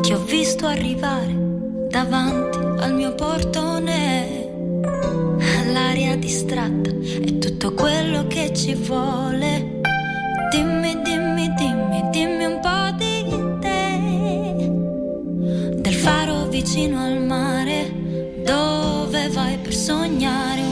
[0.00, 1.36] Ti ho visto arrivare
[1.88, 4.48] davanti al mio portone.
[5.72, 9.69] L'aria distratta è tutto quello che ci vuole.
[16.62, 17.90] Vicino al mare,
[18.44, 20.69] dove vai per sognare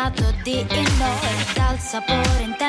[0.00, 0.64] lasciato di
[0.98, 2.59] noi dal sapore intenso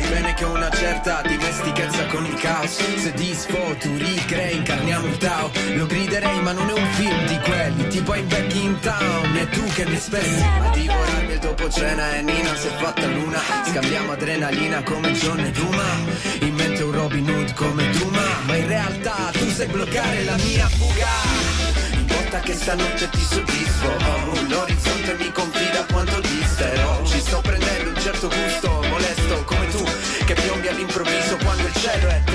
[0.00, 2.76] sai bene che ho una certa dimestichezza con il caos.
[2.96, 5.50] Se disfo, tu ricrei, incarniamo il Tao.
[5.74, 9.36] Lo griderei, ma non è un film di quelli, tipo in back in town.
[9.36, 10.42] E tu che mi aspetti?
[10.42, 13.40] A divorarmi dopo cena e Nina si è fatta luna.
[13.66, 15.84] Scambiamo adrenalina come John e Duma.
[16.40, 18.26] In mente un Robin Hood come Duma.
[18.46, 21.08] Ma in realtà tu sai bloccare la mia fuga.
[21.94, 23.99] Importa che stanotte ti soddisfo
[31.80, 32.29] children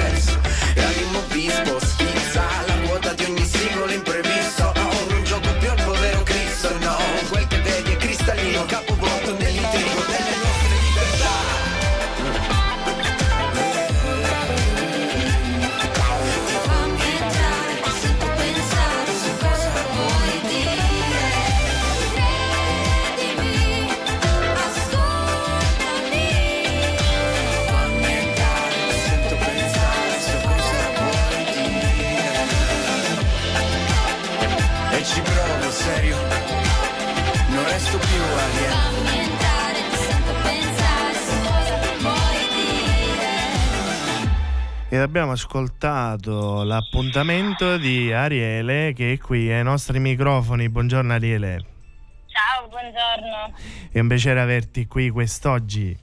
[44.95, 50.69] Ed abbiamo ascoltato l'appuntamento di Ariele che è qui ai nostri microfoni.
[50.69, 51.65] Buongiorno Ariele,
[52.27, 53.57] Ciao, buongiorno,
[53.91, 55.97] è un piacere averti qui quest'oggi.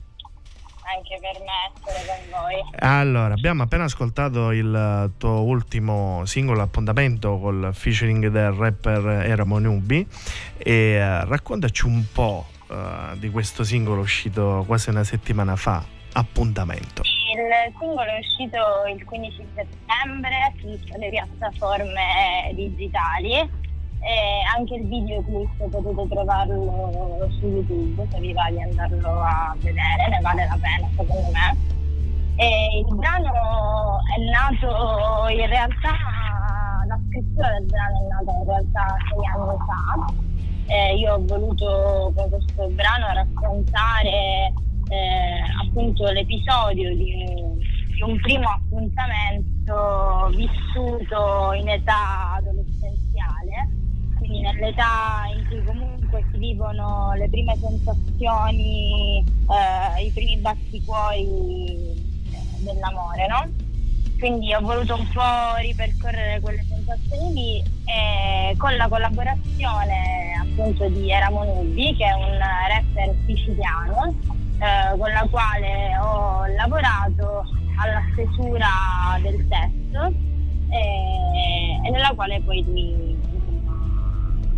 [0.95, 2.61] anche per me essere con voi.
[2.81, 10.07] Allora, abbiamo appena ascoltato il tuo ultimo singolo appuntamento col featuring del rapper Eramo Nubi
[10.55, 15.83] e eh, raccontaci un po' eh, di questo singolo uscito quasi una settimana fa,
[16.15, 17.01] Appuntamento.
[17.33, 18.57] Il singolo è uscito
[18.93, 27.47] il 15 settembre su tutte le piattaforme digitali e anche il videoclip potete trovarlo su
[27.47, 31.57] YouTube se vi va di andarlo a vedere, ne vale la pena secondo me.
[32.35, 33.31] E il brano
[34.15, 35.95] è nato in realtà,
[36.85, 40.13] la scrittura del brano è nata in realtà sei anni fa.
[40.67, 44.53] Eh, io ho voluto con questo brano raccontare
[45.61, 47.61] appunto l'episodio di,
[48.03, 53.69] un primo appuntamento vissuto in età adolescenziale,
[54.17, 62.11] quindi nell'età in cui comunque si vivono le prime sensazioni, eh, i primi batticuori
[62.59, 63.47] dell'amore, no?
[64.19, 71.11] Quindi ho voluto un po' ripercorrere quelle sensazioni lì e con la collaborazione appunto di
[71.11, 74.13] Eramo Nubi, che è un rapper siciliano,
[74.63, 77.43] eh, con la quale ho lavorato
[77.75, 78.69] alla stesura
[79.21, 80.05] del testo
[80.69, 83.17] e, e nella quale poi lui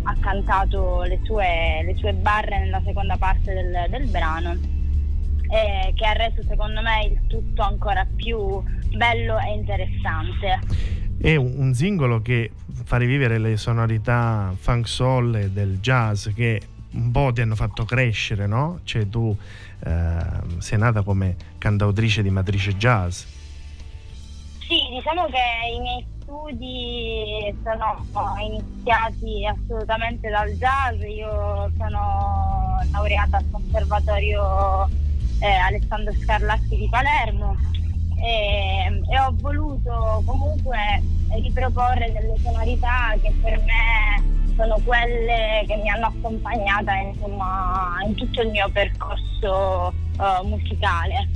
[0.04, 4.52] ha cantato le sue, le sue, barre nella seconda parte del, del brano
[5.48, 8.62] eh, che ha reso secondo me il tutto ancora più
[8.96, 10.60] bello e interessante.
[11.18, 12.52] È un singolo che
[12.84, 16.60] fa rivivere le sonorità funk soul e del jazz che
[16.96, 18.80] un po' ti hanno fatto crescere, no?
[18.84, 19.36] Cioè tu
[19.84, 20.16] eh,
[20.58, 23.24] sei nata come cantautrice di matrice jazz.
[24.66, 33.44] Sì, diciamo che i miei studi sono iniziati assolutamente dal jazz, io sono laureata al
[33.50, 34.88] conservatorio
[35.38, 37.54] eh, Alessandro Scarlatti di Palermo
[38.20, 40.78] e, e, ho voluto comunque
[41.30, 48.42] riproporre delle sonorità che per me sono quelle che mi hanno accompagnata insomma, in tutto
[48.42, 51.28] il mio percorso uh, musicale.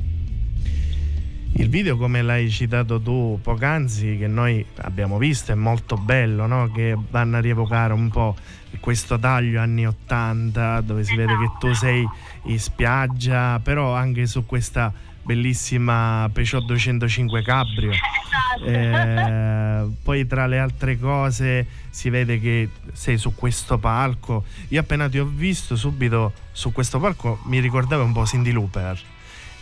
[1.54, 6.70] Il video, come l'hai citato tu poc'anzi, che noi abbiamo visto, è molto bello, no?
[6.70, 8.34] che vanno a rievocare un po'
[8.80, 12.06] questo taglio anni 80, dove si vede che tu sei
[12.44, 14.92] in spiaggia, però anche su questa
[15.22, 17.90] bellissima Peugeot 205 Cabrio.
[17.90, 18.64] Esatto.
[18.64, 24.44] Eh, poi tra le altre cose si vede che sei su questo palco.
[24.68, 29.00] Io appena ti ho visto subito su questo palco mi ricordavo un po' Cindy Looper.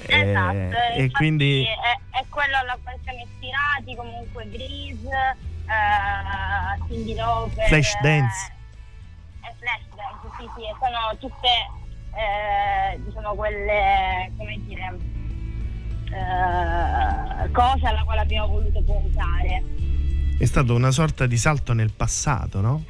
[0.07, 5.37] Esatto, eh, e quindi è, è, quello alla quale siamo ispirati, comunque Grease,
[5.67, 7.67] uh, Cindy Lauper.
[7.67, 8.53] Flash Dance.
[9.43, 11.49] Eh, flash Dance, sì, sì, sono tutte
[12.15, 14.97] eh, diciamo quelle, come dire,
[16.11, 19.63] eh, cose alla quale abbiamo voluto puntare.
[20.39, 22.85] È stato una sorta di salto nel passato, no?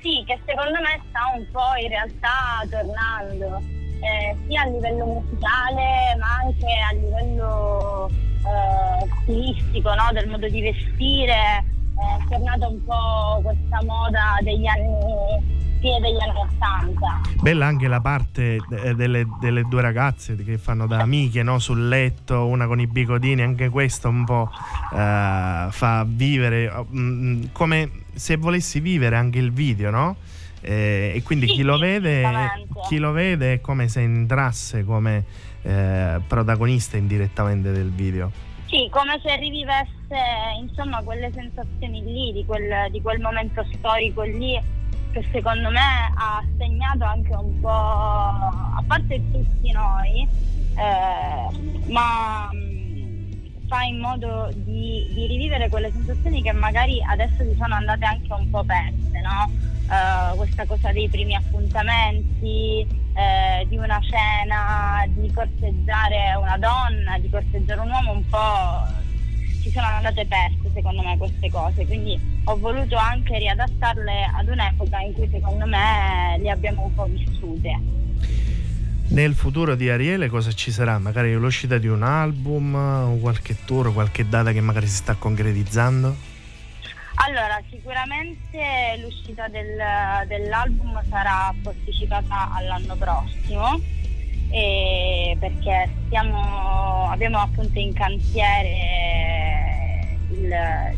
[0.00, 3.62] Sì, che secondo me sta un po' in realtà tornando
[4.00, 10.10] eh, sia a livello musicale ma anche a livello eh, stilistico, no?
[10.12, 11.64] del modo di vestire.
[11.94, 17.20] È tornata un po' questa moda degli anni fine degli anni 80.
[17.42, 21.58] Bella anche la parte eh, delle, delle due ragazze che fanno da amiche no?
[21.58, 24.96] sul letto, una con i bigodini, anche questo un po' uh,
[25.70, 30.16] fa vivere um, come se volessi vivere anche il video, no?
[30.64, 32.24] Eh, e quindi sì, chi, lo vede,
[32.88, 35.24] chi, lo vede, è come se entrasse come
[35.62, 38.30] eh, protagonista indirettamente del video.
[38.66, 39.90] Sì, come se rivivesse
[40.60, 44.56] insomma quelle sensazioni lì, di quel, di quel momento storico lì
[45.12, 50.26] che secondo me ha segnato anche un po', a parte tutti noi,
[50.76, 53.32] eh, ma mm,
[53.68, 58.32] fa in modo di, di, rivivere quelle sensazioni che magari adesso si sono andate anche
[58.32, 59.50] un po' perse, no?
[59.92, 67.28] uh, questa cosa dei primi appuntamenti, eh, di una cena, di corteggiare una donna, di
[67.28, 69.00] corteggiare un uomo, un po'
[69.62, 74.98] ci sono andate perse secondo me queste cose, quindi ho voluto anche riadattarle ad un'epoca
[75.00, 78.00] in cui secondo me le abbiamo un po' vissute.
[79.08, 80.98] Nel futuro di Ariele cosa ci sarà?
[80.98, 86.30] Magari l'uscita di un album, qualche tour, qualche data che magari si sta concretizzando?
[87.26, 89.76] Allora, sicuramente l'uscita del,
[90.26, 93.80] dell'album sarà posticipata all'anno prossimo
[95.38, 99.21] perché stiamo, abbiamo appunto in cantiere
[100.42, 100.52] il,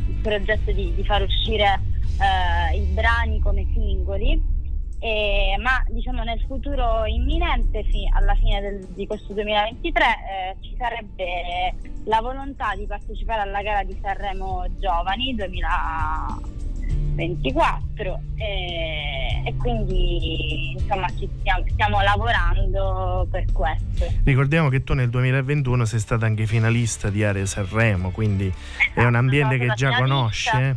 [0.08, 1.80] il progetto di, di, far uscire
[2.20, 4.52] eh, i brani come singoli.
[4.98, 7.84] Eh, ma diciamo nel futuro imminente,
[8.14, 11.74] alla fine del, di questo 2023, eh, ci sarebbe
[12.04, 21.28] la volontà di partecipare alla gara di Sanremo Giovani 2024 eh, e quindi insomma ci
[21.38, 24.06] stiamo, stiamo, lavorando per questo.
[24.24, 29.04] Ricordiamo che tu nel 2021 sei stata anche finalista di Area Sanremo, quindi esatto, è
[29.04, 30.02] un ambiente che già finalista.
[30.02, 30.76] conosce.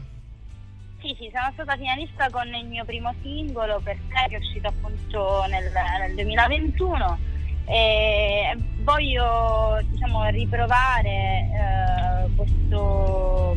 [1.02, 4.68] Sì, sì, sono stata finalista con il mio primo singolo per te che è uscito
[4.68, 7.36] appunto nel, nel 2021
[7.70, 13.56] e voglio diciamo, riprovare eh, questo,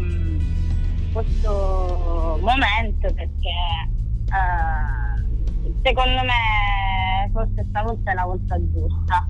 [1.12, 3.88] questo, momento perché
[4.26, 9.28] eh, secondo me forse stavolta è la volta giusta.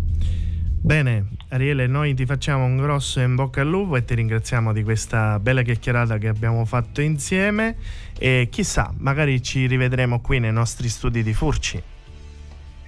[0.82, 4.82] Bene, Ariele, noi ti facciamo un grosso in bocca al lupo e ti ringraziamo di
[4.82, 7.76] questa bella chiacchierata che abbiamo fatto insieme
[8.18, 11.82] e chissà, magari ci rivedremo qui nei nostri studi di Furci.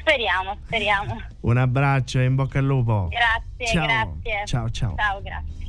[0.01, 1.21] Speriamo, speriamo.
[1.41, 3.09] Un abbraccio e in bocca al lupo.
[3.09, 3.87] Grazie, Ciao.
[3.87, 4.47] grazie.
[4.47, 4.95] Ciao, ciao.
[4.97, 5.61] Ciao, grazie.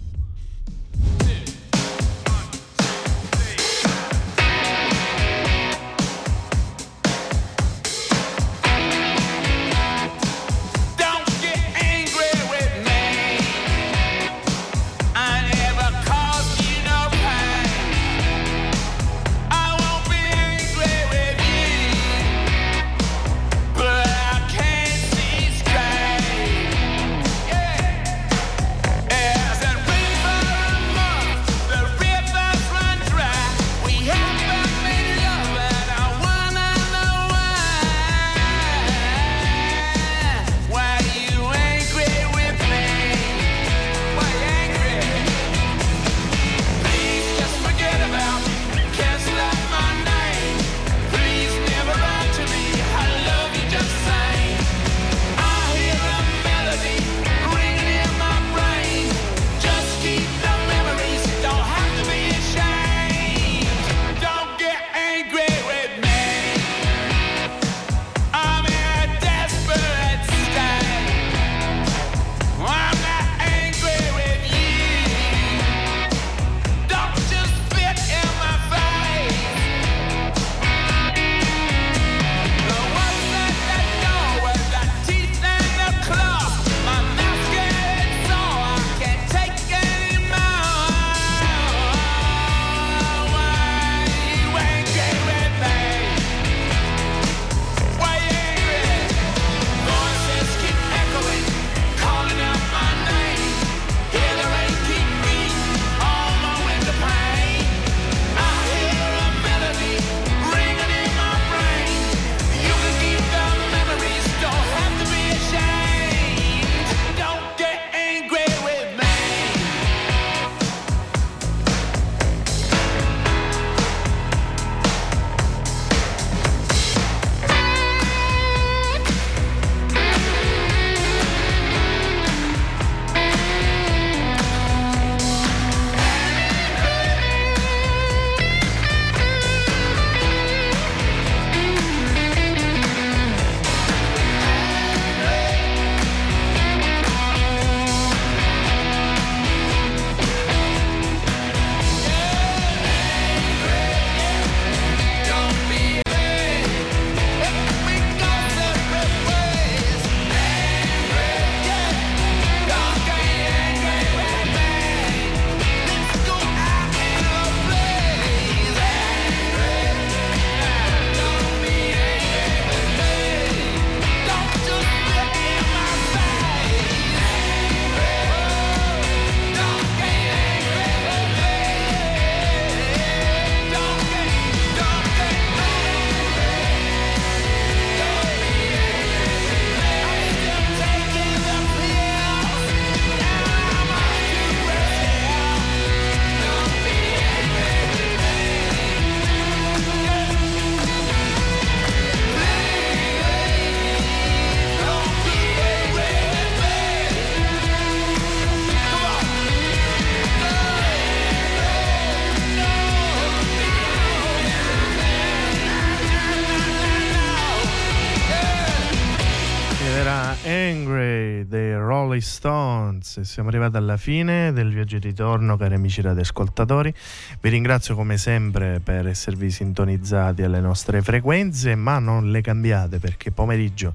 [222.24, 223.22] Stones.
[223.22, 226.92] Siamo arrivati alla fine del viaggio di ritorno, cari amici radioascoltatori.
[227.40, 233.32] Vi ringrazio come sempre per esservi sintonizzati alle nostre frequenze, ma non le cambiate perché
[233.32, 233.94] pomeriggio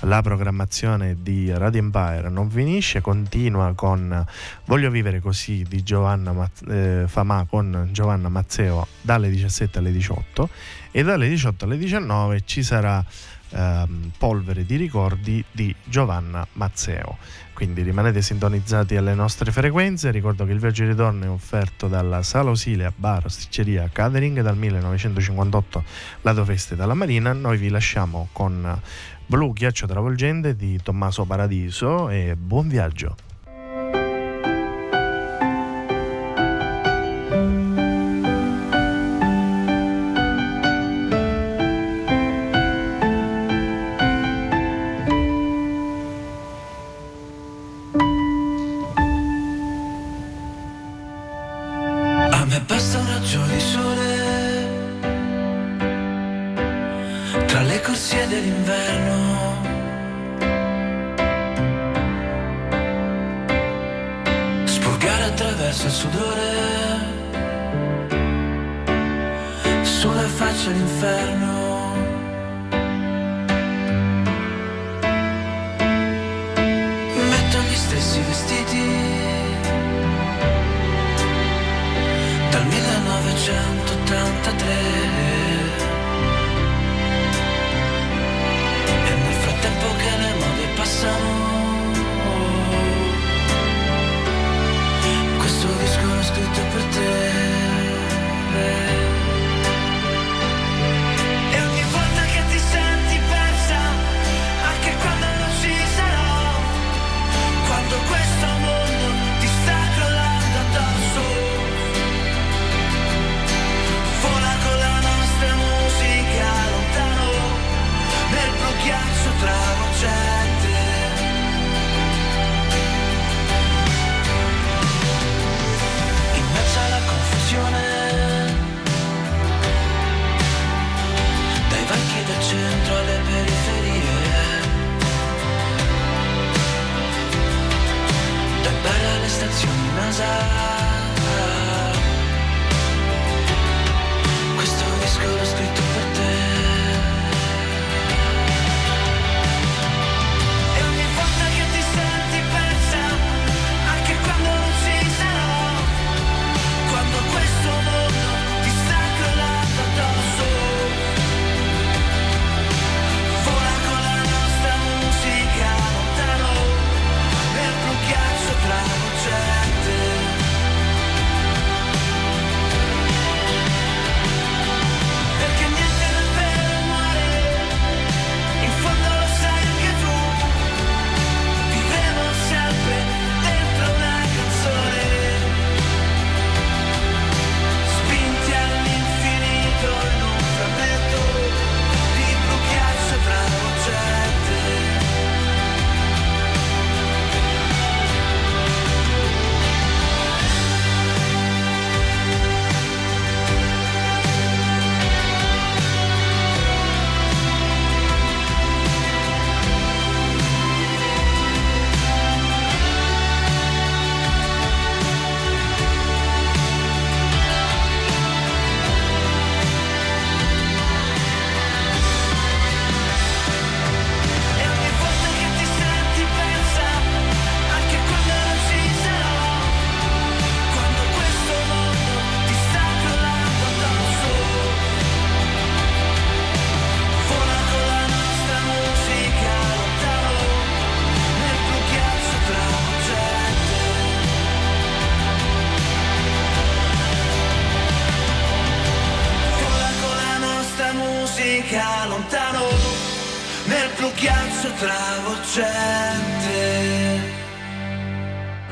[0.00, 4.26] la programmazione di Radio Empire non finisce, continua con
[4.64, 10.48] Voglio vivere così di Giovanna Maz- eh, Famà con Giovanna Mazzeo dalle 17 alle 18
[10.90, 13.04] e dalle 18 alle 19 ci sarà
[13.50, 17.18] ehm, Polvere di ricordi di Giovanna Mazzeo.
[17.56, 20.10] Quindi rimanete sintonizzati alle nostre frequenze.
[20.10, 24.58] Ricordo che il viaggio di ritorno è offerto dalla Sala Osilia Bar Sticceria Catering dal
[24.58, 25.82] 1958
[26.20, 27.32] Lato Feste dalla Marina.
[27.32, 28.78] Noi vi lasciamo con
[29.24, 33.25] Blu Ghiaccio Travolgente di Tommaso Paradiso e buon viaggio.